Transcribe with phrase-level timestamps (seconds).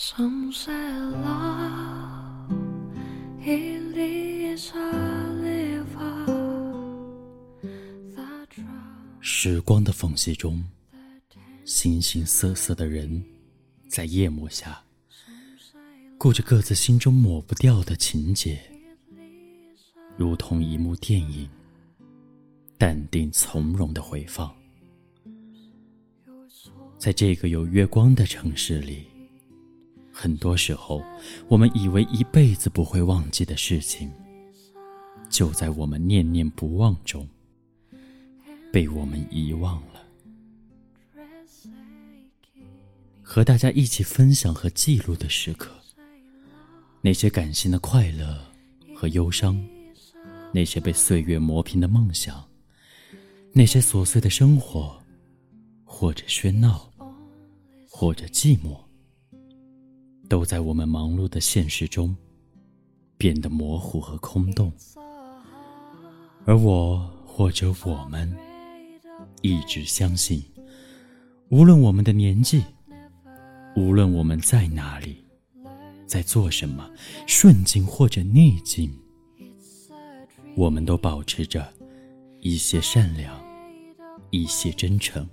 [0.00, 2.52] Some say love
[3.44, 4.92] is a
[5.34, 6.24] river
[9.18, 10.64] 时光的缝隙中，
[11.64, 13.24] 形形色色的人，
[13.88, 14.80] 在夜幕下，
[16.16, 18.60] 过着各自心中抹不掉的情节，
[20.16, 21.50] 如同一幕电影，
[22.78, 24.54] 淡定从容的回放。
[26.98, 29.08] 在这个有月光的城市里，
[30.20, 31.00] 很多时候，
[31.46, 34.10] 我们以为一辈子不会忘记的事情，
[35.30, 37.24] 就在我们念念不忘中，
[38.72, 40.02] 被我们遗忘了。
[43.22, 45.70] 和大家一起分享和记录的时刻，
[47.00, 48.44] 那些感性的快乐
[48.96, 49.56] 和忧伤，
[50.52, 52.44] 那些被岁月磨平的梦想，
[53.52, 55.00] 那些琐碎的生活，
[55.84, 56.92] 或者喧闹，
[57.88, 58.87] 或者寂寞。
[60.28, 62.14] 都在我们忙碌的现实中
[63.16, 64.70] 变得模糊和空洞，
[66.44, 68.30] 而我或者我们
[69.40, 70.42] 一直相信，
[71.48, 72.62] 无论我们的年纪，
[73.74, 75.24] 无论我们在哪里，
[76.06, 76.88] 在做什么，
[77.26, 78.92] 顺境或者逆境，
[80.54, 81.66] 我们都保持着
[82.40, 83.34] 一些善良，
[84.30, 85.26] 一些真诚，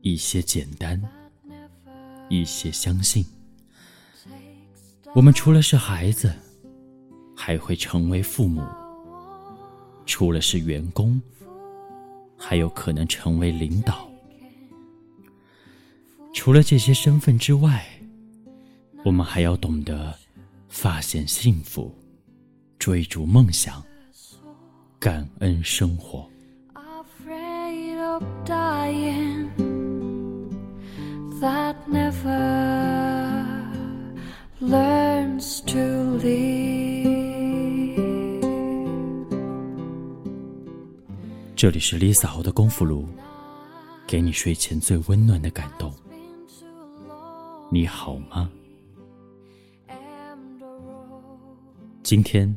[0.00, 1.00] 一些简单，
[2.30, 3.24] 一些相信。
[5.14, 6.34] 我们除了是孩子，
[7.36, 8.62] 还会成为父母；
[10.04, 11.22] 除了是员工，
[12.36, 14.08] 还有可能成为领导。
[16.32, 17.86] 除了这些身份之外，
[19.04, 20.12] 我们还要懂得
[20.68, 21.94] 发现幸福、
[22.76, 23.80] 追逐梦想、
[24.98, 26.28] 感恩生活。
[28.14, 29.50] of dying
[31.40, 33.03] that never
[34.66, 35.78] learns to
[36.22, 37.04] live
[41.54, 43.06] 这里是 Lisa 侯的功夫炉，
[44.06, 45.92] 给你睡前最温暖的感动。
[47.70, 48.50] 你好吗？
[52.02, 52.56] 今天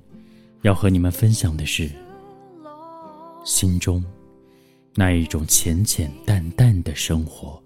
[0.62, 1.92] 要和你们分享的是
[3.44, 4.04] 心中
[4.96, 7.62] 那一种浅浅淡淡的生活。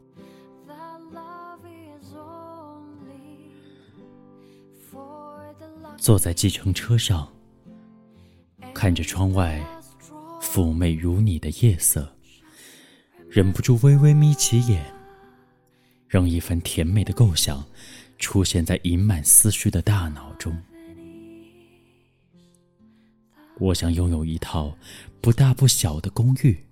[5.98, 7.32] 坐在计程车上，
[8.74, 9.64] 看着窗外
[10.42, 12.12] 妩媚如你的夜色，
[13.30, 14.84] 忍不住微微眯起眼，
[16.08, 17.64] 让一番甜美的构想
[18.18, 20.58] 出现在盈满思绪的大脑中。
[23.60, 24.76] 我想拥有一套
[25.22, 26.66] 不大不小的公寓，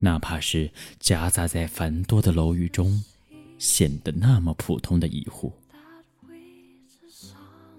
[0.00, 3.02] 哪怕是夹杂在繁多的楼宇中，
[3.58, 5.50] 显得那么普通的一户。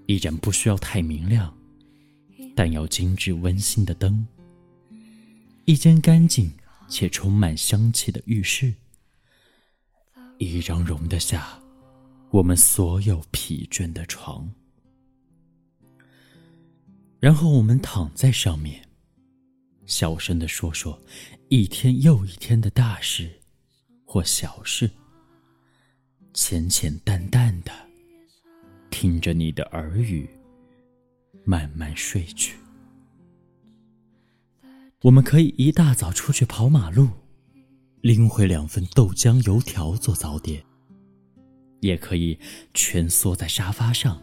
[0.07, 1.55] 一盏不需要太明亮，
[2.55, 4.25] 但要精致温馨的灯，
[5.65, 6.51] 一间干净
[6.87, 8.73] 且充满香气的浴室，
[10.37, 11.59] 一张容得下
[12.29, 14.47] 我们所有疲倦的床，
[17.19, 18.87] 然后我们躺在上面，
[19.87, 21.01] 小声的说说
[21.49, 23.41] 一天又一天的大事
[24.05, 24.91] 或小事，
[26.33, 27.84] 浅浅淡淡的。
[29.05, 30.27] 听着你的耳语，
[31.43, 32.57] 慢慢睡去。
[35.03, 37.09] 我们可以一大早出去跑马路，
[38.01, 40.59] 拎回两份豆浆油条做早点；
[41.81, 42.39] 也可以
[42.73, 44.19] 蜷缩在沙发上，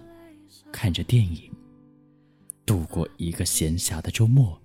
[0.72, 1.48] 看着电影，
[2.66, 4.60] 度过一个闲暇的周末。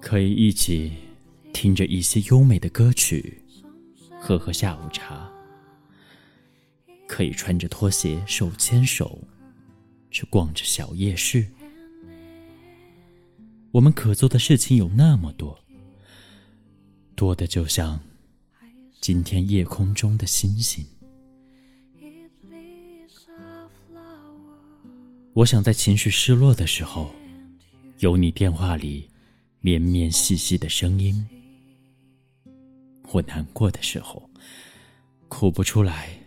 [0.00, 0.94] 可以一起
[1.52, 3.42] 听着一些优美的歌曲，
[4.18, 5.30] 喝喝下午茶。
[7.08, 9.18] 可以穿着拖鞋手牵手，
[10.10, 11.44] 去逛着小夜市。
[13.72, 15.58] 我们可做的事情有那么多，
[17.16, 17.98] 多的就像
[19.00, 20.84] 今天夜空中的星星。
[25.32, 27.10] 我想在情绪失落的时候，
[28.00, 29.08] 有你电话里
[29.60, 31.24] 绵绵细细的声音；
[33.12, 34.28] 我难过的时候，
[35.28, 36.17] 哭不出来。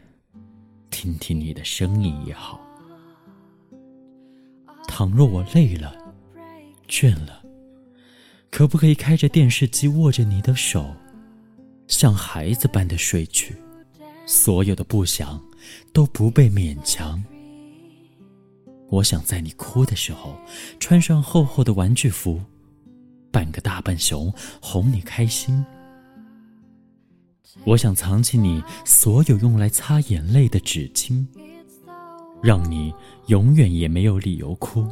[1.01, 2.61] 听听你的声音也好。
[4.87, 5.95] 倘若我累了、
[6.87, 7.41] 倦了，
[8.51, 10.93] 可不可以开着电视机，握着你的手，
[11.87, 13.55] 像孩子般的睡去？
[14.27, 15.43] 所有的不想
[15.91, 17.23] 都不被勉强。
[18.91, 20.35] 我想在你哭的时候，
[20.79, 22.39] 穿上厚厚的玩具服，
[23.31, 24.31] 扮个大笨熊，
[24.61, 25.65] 哄你开心。
[27.63, 31.25] 我想藏起你所有用来擦眼泪的纸巾，
[32.41, 32.93] 让你
[33.27, 34.87] 永远也没有理由哭。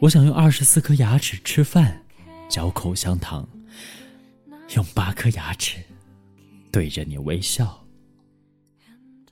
[0.00, 2.02] 我想用二十四颗牙齿吃饭，
[2.48, 3.48] 嚼口香糖，
[4.74, 5.78] 用八颗牙齿
[6.70, 7.84] 对着你微笑。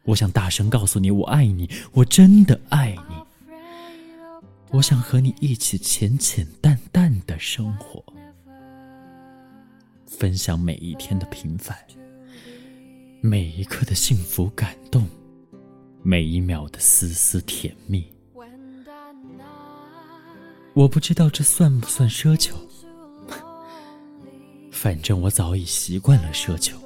[0.05, 3.15] 我想大声告诉你，我爱你，我真的爱你。
[4.71, 8.03] 我想和你一起浅浅淡淡的生活。
[10.19, 11.77] 分享每一天的平凡，
[13.21, 15.09] 每一刻的幸福感动，
[16.03, 18.07] 每一秒的丝丝甜蜜。
[20.75, 22.55] 我不知道这算不算奢求，
[24.71, 26.79] 反正我早已习惯了奢求。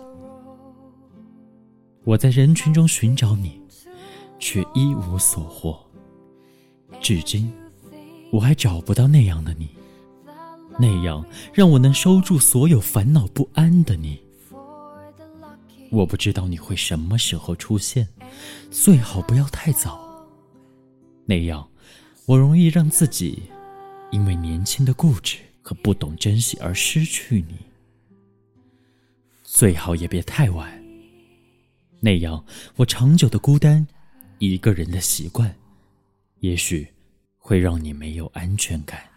[2.05, 3.61] 我在人群中寻找你，
[4.39, 5.79] 却一无所获。
[7.01, 7.53] 至今，
[8.31, 9.69] 我还找不到那样的你。
[10.79, 11.25] 那样
[11.55, 14.21] 让我能收住所有烦恼不安的你，
[15.91, 18.07] 我不知道你会什么时候出现，
[18.71, 20.05] 最好不要太早。
[21.25, 21.67] 那样，
[22.27, 23.43] 我容易让自己
[24.11, 27.57] 因为年轻的固执和不懂珍惜而失去你。
[29.43, 30.71] 最好也别太晚。
[32.01, 32.45] 那样，
[32.77, 33.87] 我长久的孤单，
[34.39, 35.53] 一个人的习惯，
[36.41, 36.87] 也许
[37.39, 39.16] 会让你没有安全感。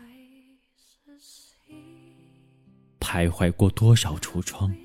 [2.99, 4.75] 徘徊过多少橱窗，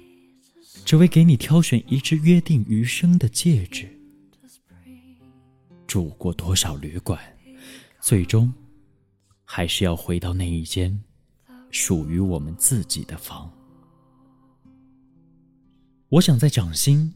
[0.85, 3.87] 只为给你挑选一只约定余生的戒指；
[5.87, 7.21] 住过多少旅馆，
[8.01, 8.53] 最终
[9.45, 11.03] 还是要回到那一间
[11.71, 13.51] 属于我们自己的房。
[16.09, 17.13] 我想在掌心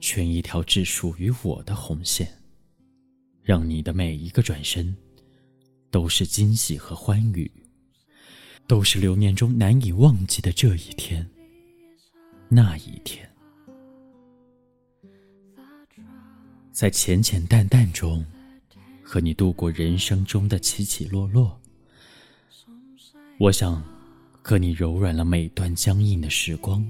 [0.00, 2.28] 圈一条只属于我的红线，
[3.42, 4.94] 让你的每一个转身
[5.90, 7.50] 都是惊喜和欢愉。
[8.66, 11.28] 都是流年中难以忘记的这一天，
[12.48, 13.30] 那一天，
[16.72, 18.24] 在浅浅淡淡中，
[19.02, 21.60] 和你度过人生中的起起落落。
[23.38, 23.82] 我想，
[24.42, 26.84] 和你柔软了每段僵硬的时光，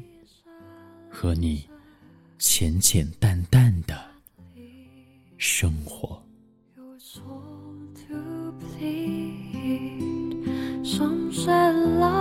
[1.11, 1.69] 和你
[2.39, 4.01] 浅浅淡淡的
[5.37, 6.24] 生活。
[11.45, 12.15] 在 love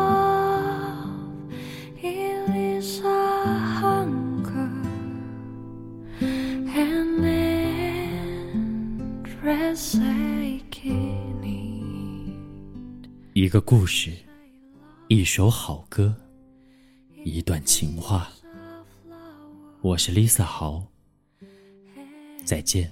[13.33, 14.11] 一个故事，
[15.07, 16.13] 一首好歌，
[17.23, 18.27] 一段情话。
[19.81, 20.83] 我是 Lisa 豪，
[22.43, 22.91] 再见。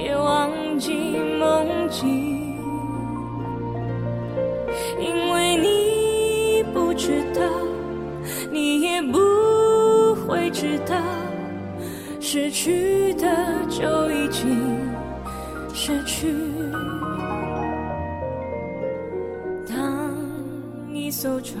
[0.00, 2.56] 别忘记梦境，
[5.00, 7.42] 因为你不知道，
[8.52, 9.18] 你也不
[10.14, 10.94] 会知道，
[12.20, 13.26] 失去的
[13.68, 14.88] 就已经
[15.74, 16.32] 失去。
[19.68, 20.14] 当
[20.92, 21.60] 一艘船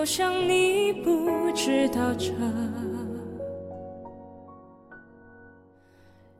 [0.00, 2.32] 就像你不知道这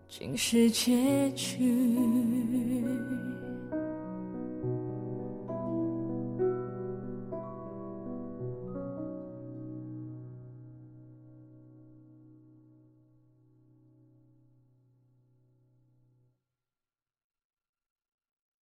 [0.08, 2.79] 竟是结局。